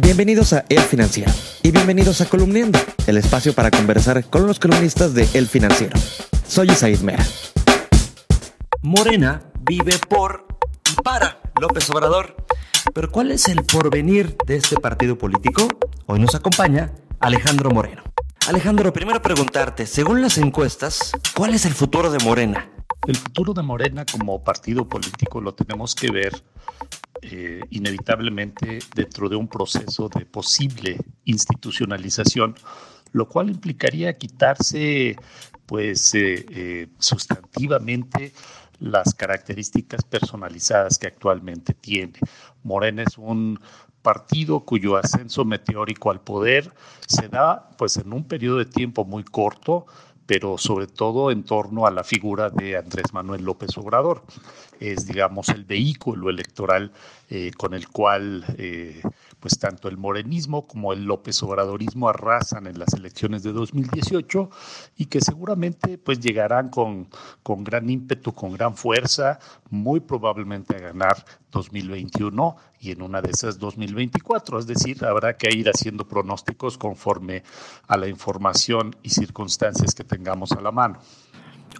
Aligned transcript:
Bienvenidos 0.00 0.52
a 0.52 0.64
El 0.68 0.80
Financiero 0.80 1.32
y 1.60 1.72
bienvenidos 1.72 2.20
a 2.20 2.26
Columniendo, 2.26 2.78
el 3.08 3.16
espacio 3.16 3.52
para 3.52 3.68
conversar 3.70 4.24
con 4.30 4.46
los 4.46 4.60
columnistas 4.60 5.12
de 5.12 5.28
El 5.34 5.48
Financiero. 5.48 5.98
Soy 6.46 6.68
Isaid 6.68 7.00
Mera. 7.00 7.26
Morena 8.82 9.42
vive 9.60 9.98
por 10.08 10.46
y 10.88 11.02
para 11.02 11.40
López 11.60 11.90
Obrador. 11.90 12.36
Pero 12.94 13.10
¿cuál 13.10 13.32
es 13.32 13.48
el 13.48 13.64
porvenir 13.64 14.36
de 14.46 14.56
este 14.56 14.76
partido 14.76 15.18
político? 15.18 15.66
Hoy 16.06 16.20
nos 16.20 16.36
acompaña 16.36 16.92
Alejandro 17.18 17.70
Moreno. 17.70 18.04
Alejandro, 18.46 18.92
primero 18.92 19.20
preguntarte, 19.20 19.84
según 19.86 20.22
las 20.22 20.38
encuestas, 20.38 21.10
¿cuál 21.34 21.54
es 21.54 21.66
el 21.66 21.74
futuro 21.74 22.10
de 22.12 22.18
Morena? 22.24 22.70
El 23.08 23.16
futuro 23.16 23.52
de 23.52 23.62
Morena 23.62 24.06
como 24.06 24.44
partido 24.44 24.88
político 24.88 25.40
lo 25.40 25.54
tenemos 25.54 25.94
que 25.96 26.10
ver 26.12 26.32
eh, 27.22 27.60
inevitablemente 27.70 28.78
dentro 28.94 29.28
de 29.28 29.36
un 29.36 29.48
proceso 29.48 30.08
de 30.08 30.24
posible 30.26 30.98
institucionalización, 31.24 32.54
lo 33.12 33.28
cual 33.28 33.50
implicaría 33.50 34.16
quitarse 34.16 35.16
pues 35.66 36.14
eh, 36.14 36.46
eh, 36.50 36.88
sustantivamente 36.98 38.32
las 38.80 39.14
características 39.14 40.04
personalizadas 40.04 40.98
que 40.98 41.08
actualmente 41.08 41.74
tiene. 41.74 42.14
Morena 42.62 43.02
es 43.02 43.18
un 43.18 43.58
partido 44.02 44.60
cuyo 44.60 44.96
ascenso 44.96 45.44
meteórico 45.44 46.10
al 46.10 46.20
poder 46.20 46.72
se 47.06 47.28
da 47.28 47.68
pues 47.76 47.96
en 47.96 48.12
un 48.12 48.24
periodo 48.24 48.58
de 48.58 48.66
tiempo 48.66 49.04
muy 49.04 49.24
corto, 49.24 49.86
pero 50.28 50.58
sobre 50.58 50.86
todo 50.86 51.30
en 51.30 51.42
torno 51.42 51.86
a 51.86 51.90
la 51.90 52.04
figura 52.04 52.50
de 52.50 52.76
Andrés 52.76 53.14
Manuel 53.14 53.44
López 53.44 53.78
Obrador. 53.78 54.22
Es, 54.78 55.06
digamos, 55.06 55.48
el 55.48 55.64
vehículo 55.64 56.28
electoral 56.28 56.92
eh, 57.30 57.50
con 57.56 57.72
el 57.72 57.88
cual 57.88 58.44
eh, 58.58 59.00
pues 59.40 59.58
tanto 59.58 59.88
el 59.88 59.96
morenismo 59.96 60.66
como 60.66 60.92
el 60.92 61.04
López 61.04 61.42
Obradorismo 61.42 62.10
arrasan 62.10 62.66
en 62.66 62.78
las 62.78 62.92
elecciones 62.92 63.42
de 63.42 63.52
2018 63.52 64.50
y 64.98 65.06
que 65.06 65.22
seguramente 65.22 65.96
pues 65.96 66.20
llegarán 66.20 66.68
con, 66.68 67.08
con 67.42 67.64
gran 67.64 67.88
ímpetu, 67.88 68.34
con 68.34 68.52
gran 68.52 68.76
fuerza, 68.76 69.38
muy 69.70 70.00
probablemente 70.00 70.76
a 70.76 70.80
ganar 70.80 71.24
2021 71.50 72.56
y 72.80 72.92
en 72.92 73.02
una 73.02 73.20
de 73.20 73.30
esas 73.30 73.58
2024. 73.58 74.58
Es 74.58 74.66
decir, 74.66 75.04
habrá 75.04 75.36
que 75.36 75.54
ir 75.54 75.68
haciendo 75.68 76.06
pronósticos 76.06 76.78
conforme 76.78 77.42
a 77.86 77.96
la 77.96 78.08
información 78.08 78.96
y 79.02 79.10
circunstancias 79.10 79.94
que 79.94 80.04
tengamos 80.04 80.52
a 80.52 80.60
la 80.60 80.72
mano. 80.72 80.98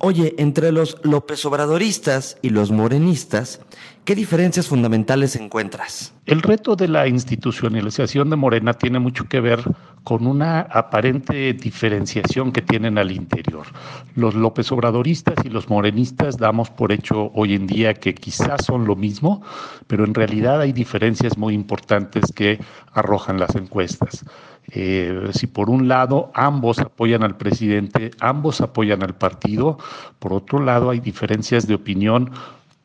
Oye, 0.01 0.35
entre 0.39 0.71
los 0.71 0.99
López 1.03 1.45
Obradoristas 1.45 2.39
y 2.41 2.51
los 2.51 2.71
morenistas, 2.71 3.61
¿qué 4.05 4.15
diferencias 4.15 4.69
fundamentales 4.69 5.35
encuentras? 5.35 6.15
El 6.25 6.43
reto 6.43 6.77
de 6.77 6.87
la 6.87 7.09
institucionalización 7.09 8.31
de 8.31 8.37
Morena 8.37 8.75
tiene 8.75 9.01
mucho 9.01 9.29
que 9.29 9.41
ver 9.41 9.65
con 10.09 10.27
una 10.27 10.61
aparente 10.61 11.53
diferenciación 11.53 12.51
que 12.51 12.63
tienen 12.63 12.97
al 12.97 13.11
interior. 13.11 13.67
Los 14.15 14.35
López 14.35 14.73
Obradoristas 14.73 15.35
y 15.45 15.51
los 15.51 15.69
morenistas 15.69 16.39
damos 16.39 16.71
por 16.71 16.93
hecho 16.93 17.31
hoy 17.35 17.53
en 17.53 17.67
día 17.67 17.93
que 17.93 18.15
quizás 18.15 18.65
son 18.65 18.87
lo 18.87 18.97
mismo, 18.97 19.43
pero 19.87 20.07
en 20.07 20.15
realidad 20.15 20.63
hay 20.63 20.73
diferencias 20.73 21.37
muy 21.37 21.53
importantes 21.53 22.33
que 22.33 22.59
arrojan 22.95 23.39
las 23.39 23.55
encuestas. 23.55 24.25
Eh, 24.69 25.29
si 25.35 25.47
por 25.47 25.69
un 25.69 25.89
lado 25.89 26.31
ambos 26.33 26.79
apoyan 26.79 27.23
al 27.23 27.37
presidente, 27.37 28.11
ambos 28.19 28.63
apoyan 28.63 29.03
al 29.03 29.15
partido, 29.15 29.77
por 30.21 30.33
otro 30.33 30.59
lado 30.65 30.89
hay 30.89 31.01
diferencias 31.01 31.67
de 31.67 31.75
opinión 31.75 32.31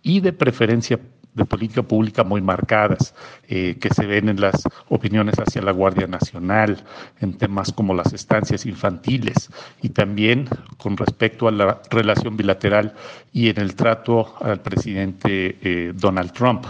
y 0.01 0.19
de 0.19 0.33
preferencia 0.33 0.99
de 1.33 1.45
política 1.45 1.83
pública 1.83 2.23
muy 2.23 2.41
marcadas, 2.41 3.13
eh, 3.47 3.77
que 3.79 3.89
se 3.89 4.05
ven 4.05 4.29
en 4.29 4.39
las 4.39 4.63
opiniones 4.89 5.35
hacia 5.39 5.61
la 5.61 5.71
Guardia 5.71 6.07
Nacional, 6.07 6.83
en 7.19 7.33
temas 7.37 7.71
como 7.71 7.93
las 7.93 8.13
estancias 8.13 8.65
infantiles 8.65 9.49
y 9.81 9.89
también 9.89 10.47
con 10.77 10.97
respecto 10.97 11.47
a 11.47 11.51
la 11.51 11.81
relación 11.89 12.37
bilateral 12.37 12.93
y 13.31 13.49
en 13.49 13.59
el 13.59 13.75
trato 13.75 14.35
al 14.41 14.61
presidente 14.61 15.57
eh, 15.61 15.93
Donald 15.95 16.31
Trump. 16.31 16.65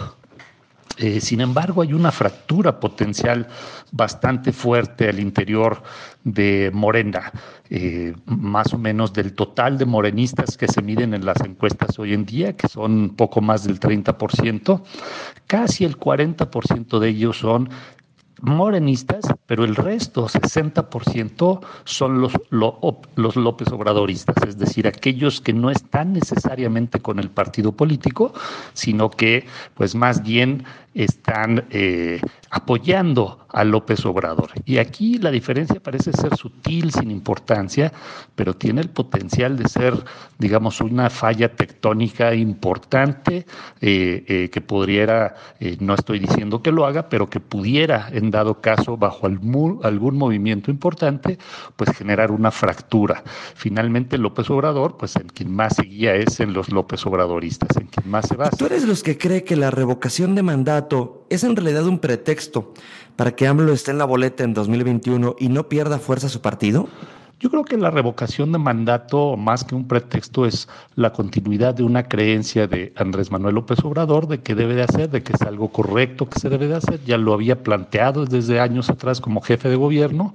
Eh, 0.97 1.19
sin 1.19 1.41
embargo, 1.41 1.81
hay 1.81 1.93
una 1.93 2.11
fractura 2.11 2.79
potencial 2.79 3.47
bastante 3.91 4.51
fuerte 4.51 5.09
al 5.09 5.19
interior 5.19 5.81
de 6.23 6.69
Morena, 6.71 7.31
eh, 7.75 8.13
más 8.27 8.71
o 8.75 8.77
menos 8.77 9.13
del 9.13 9.33
total 9.33 9.79
de 9.79 9.87
morenistas 9.87 10.57
que 10.57 10.67
se 10.67 10.83
miden 10.83 11.15
en 11.15 11.25
las 11.25 11.41
encuestas 11.41 11.97
hoy 11.97 12.13
en 12.13 12.23
día, 12.23 12.55
que 12.55 12.67
son 12.67 13.15
poco 13.15 13.41
más 13.41 13.63
del 13.63 13.79
30%, 13.79 14.83
casi 15.47 15.83
el 15.83 15.97
40% 15.97 16.99
de 16.99 17.09
ellos 17.09 17.39
son 17.39 17.71
morenistas, 18.43 19.25
pero 19.47 19.63
el 19.65 19.75
resto, 19.75 20.27
60%, 20.27 21.61
son 21.85 22.21
los, 22.21 22.33
los 22.51 23.35
López 23.35 23.69
Obradoristas, 23.69 24.35
es 24.47 24.59
decir, 24.59 24.85
aquellos 24.85 25.41
que 25.41 25.53
no 25.53 25.71
están 25.71 26.13
necesariamente 26.13 26.99
con 26.99 27.17
el 27.17 27.31
partido 27.31 27.71
político, 27.71 28.33
sino 28.73 29.09
que 29.09 29.47
pues 29.73 29.95
más 29.95 30.21
bien 30.21 30.63
están 30.93 31.65
eh, 31.71 32.21
apoyando 32.53 33.47
a 33.49 33.63
López 33.63 34.05
Obrador. 34.05 34.51
Y 34.63 34.77
aquí 34.77 35.17
la 35.17 35.31
diferencia 35.31 35.81
parece 35.81 36.13
ser 36.13 36.37
sutil, 36.37 36.91
sin 36.91 37.09
importancia, 37.09 37.91
pero 38.35 38.55
tiene 38.55 38.81
el 38.81 38.89
potencial 38.89 39.57
de 39.57 39.67
ser, 39.67 39.95
digamos, 40.37 40.79
una 40.79 41.09
falla 41.09 41.55
tectónica 41.55 42.35
importante 42.35 43.47
eh, 43.81 44.23
eh, 44.27 44.49
que 44.51 44.61
pudiera, 44.61 45.35
no 45.79 45.95
estoy 45.95 46.19
diciendo 46.19 46.61
que 46.61 46.71
lo 46.71 46.85
haga, 46.85 47.09
pero 47.09 47.27
que 47.27 47.39
pudiera, 47.39 48.09
en 48.11 48.29
dado 48.29 48.61
caso, 48.61 48.97
bajo 48.97 49.25
algún, 49.25 50.17
movimiento 50.17 50.69
importante, 50.69 51.39
pues 51.75 51.89
generar 51.97 52.31
una 52.31 52.51
fractura. 52.51 53.23
Finalmente, 53.55 54.19
López 54.19 54.47
Obrador, 54.51 54.97
pues 54.97 55.15
en 55.15 55.27
quien 55.27 55.51
más 55.51 55.75
seguía 55.75 56.13
es 56.13 56.39
en 56.39 56.53
los 56.53 56.71
López 56.71 57.03
Obradoristas, 57.07 57.75
en 57.77 57.87
quien 57.87 58.09
más 58.11 58.27
se 58.27 58.35
basa. 58.35 58.55
¿Tú 58.55 58.67
eres 58.67 58.83
los 58.83 59.01
que 59.01 59.17
cree 59.17 59.43
que 59.43 59.55
la 59.55 59.71
revocación 59.71 60.35
de 60.35 60.43
mandato 60.43 61.22
es 61.33 61.43
en 61.43 61.55
realidad 61.55 61.87
un 61.87 61.99
pretexto 61.99 62.73
para 63.15 63.35
que 63.35 63.47
AMLO 63.47 63.73
esté 63.73 63.91
en 63.91 63.97
la 63.97 64.05
boleta 64.05 64.43
en 64.43 64.53
2021 64.53 65.35
y 65.39 65.49
no 65.49 65.67
pierda 65.69 65.99
fuerza 65.99 66.29
su 66.29 66.41
partido? 66.41 66.87
Yo 67.39 67.49
creo 67.49 67.65
que 67.65 67.77
la 67.77 67.91
revocación 67.91 68.53
de 68.53 68.57
mandato, 68.57 69.35
más 69.35 69.65
que 69.65 69.75
un 69.75 69.87
pretexto, 69.87 70.45
es 70.45 70.69
la 70.95 71.11
continuidad 71.11 71.73
de 71.73 71.83
una 71.83 72.03
creencia 72.07 72.67
de 72.67 72.93
Andrés 72.95 73.31
Manuel 73.31 73.55
López 73.55 73.79
Obrador 73.83 74.27
de 74.27 74.39
que 74.39 74.55
debe 74.55 74.75
de 74.75 74.83
hacer, 74.83 75.09
de 75.09 75.23
que 75.23 75.33
es 75.33 75.41
algo 75.41 75.67
correcto 75.69 76.29
que 76.29 76.39
se 76.39 76.49
debe 76.49 76.67
de 76.67 76.75
hacer. 76.75 77.03
Ya 77.03 77.17
lo 77.17 77.33
había 77.33 77.61
planteado 77.61 78.25
desde 78.25 78.61
años 78.61 78.89
atrás 78.89 79.19
como 79.19 79.41
jefe 79.41 79.67
de 79.67 79.75
gobierno 79.75 80.33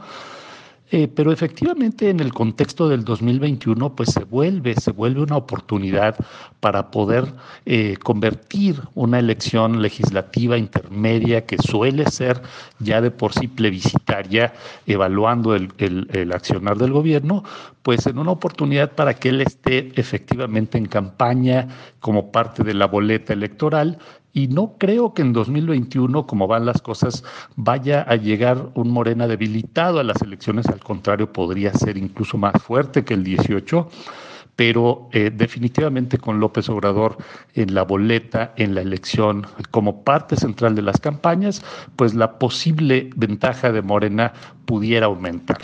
eh, 0.90 1.08
pero 1.08 1.32
efectivamente 1.32 2.08
en 2.08 2.20
el 2.20 2.32
contexto 2.32 2.88
del 2.88 3.04
2021 3.04 3.94
pues 3.94 4.10
se 4.10 4.24
vuelve, 4.24 4.74
se 4.74 4.90
vuelve 4.90 5.22
una 5.22 5.36
oportunidad 5.36 6.16
para 6.60 6.90
poder 6.90 7.26
eh, 7.66 7.96
convertir 8.02 8.80
una 8.94 9.18
elección 9.18 9.82
legislativa 9.82 10.56
intermedia 10.56 11.44
que 11.44 11.58
suele 11.58 12.10
ser 12.10 12.40
ya 12.78 13.00
de 13.00 13.10
por 13.10 13.34
sí 13.34 13.48
plebiscitaria, 13.48 14.54
evaluando 14.86 15.54
el, 15.54 15.72
el 15.78 16.32
accionar 16.32 16.78
del 16.78 16.92
gobierno, 16.92 17.44
pues 17.82 18.06
en 18.06 18.18
una 18.18 18.32
oportunidad 18.32 18.92
para 18.92 19.14
que 19.14 19.28
él 19.28 19.40
esté 19.40 19.92
efectivamente 19.96 20.78
en 20.78 20.86
campaña 20.86 21.68
como 22.00 22.32
parte 22.32 22.62
de 22.64 22.74
la 22.74 22.86
boleta 22.86 23.32
electoral 23.32 23.98
y 24.38 24.46
no 24.46 24.76
creo 24.78 25.14
que 25.14 25.22
en 25.22 25.32
2021, 25.32 26.28
como 26.28 26.46
van 26.46 26.64
las 26.64 26.80
cosas, 26.80 27.24
vaya 27.56 28.02
a 28.02 28.14
llegar 28.14 28.70
un 28.74 28.90
Morena 28.90 29.26
debilitado 29.26 29.98
a 29.98 30.04
las 30.04 30.22
elecciones. 30.22 30.66
Al 30.68 30.78
contrario, 30.78 31.32
podría 31.32 31.74
ser 31.74 31.96
incluso 31.96 32.38
más 32.38 32.62
fuerte 32.62 33.04
que 33.04 33.14
el 33.14 33.24
18 33.24 33.88
pero 34.54 35.08
eh, 35.12 35.30
definitivamente 35.32 36.18
con 36.18 36.40
López 36.40 36.68
Obrador 36.68 37.16
en 37.54 37.74
la 37.74 37.84
boleta, 37.84 38.54
en 38.56 38.74
la 38.74 38.80
elección, 38.80 39.46
como 39.70 40.02
parte 40.02 40.34
central 40.34 40.74
de 40.74 40.82
las 40.82 40.98
campañas, 40.98 41.62
pues 41.94 42.12
la 42.12 42.40
posible 42.40 43.08
ventaja 43.14 43.70
de 43.70 43.82
Morena 43.82 44.32
pudiera 44.66 45.06
aumentar. 45.06 45.58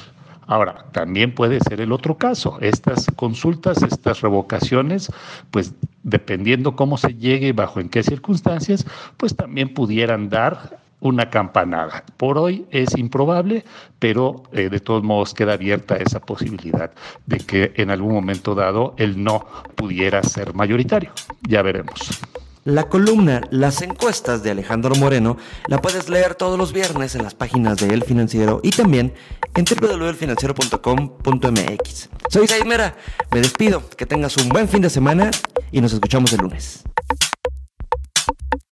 Ahora, 0.46 0.86
también 0.92 1.34
puede 1.34 1.60
ser 1.60 1.80
el 1.80 1.92
otro 1.92 2.16
caso. 2.16 2.58
Estas 2.60 3.06
consultas, 3.16 3.82
estas 3.82 4.20
revocaciones, 4.20 5.10
pues 5.50 5.74
dependiendo 6.02 6.76
cómo 6.76 6.98
se 6.98 7.14
llegue, 7.14 7.52
bajo 7.52 7.80
en 7.80 7.88
qué 7.88 8.02
circunstancias, 8.02 8.86
pues 9.16 9.34
también 9.34 9.72
pudieran 9.72 10.28
dar 10.28 10.78
una 11.00 11.28
campanada. 11.28 12.02
Por 12.16 12.38
hoy 12.38 12.66
es 12.70 12.96
improbable, 12.96 13.64
pero 13.98 14.42
eh, 14.52 14.70
de 14.70 14.80
todos 14.80 15.02
modos 15.02 15.34
queda 15.34 15.52
abierta 15.52 15.96
esa 15.96 16.20
posibilidad 16.20 16.92
de 17.26 17.38
que 17.38 17.72
en 17.76 17.90
algún 17.90 18.14
momento 18.14 18.54
dado 18.54 18.94
el 18.96 19.22
no 19.22 19.46
pudiera 19.74 20.22
ser 20.22 20.54
mayoritario. 20.54 21.10
Ya 21.42 21.60
veremos. 21.60 22.23
La 22.64 22.88
columna 22.88 23.42
Las 23.50 23.82
encuestas 23.82 24.42
de 24.42 24.50
Alejandro 24.50 24.94
Moreno 24.94 25.36
la 25.68 25.82
puedes 25.82 26.08
leer 26.08 26.34
todos 26.34 26.58
los 26.58 26.72
viernes 26.72 27.14
en 27.14 27.22
las 27.22 27.34
páginas 27.34 27.76
de 27.76 27.92
El 27.92 28.04
Financiero 28.04 28.60
y 28.62 28.70
también 28.70 29.12
en 29.54 29.66
www.elfinanciero.com.mx. 29.66 32.08
Soy 32.30 32.46
Jaimera, 32.46 32.96
me 33.30 33.42
despido, 33.42 33.86
que 33.90 34.06
tengas 34.06 34.38
un 34.38 34.48
buen 34.48 34.66
fin 34.66 34.80
de 34.80 34.88
semana 34.88 35.30
y 35.72 35.82
nos 35.82 35.92
escuchamos 35.92 36.32
el 36.32 36.40
lunes. 36.40 36.84